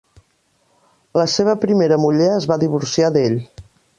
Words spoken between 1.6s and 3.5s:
primera muller es va divorciar d'ell.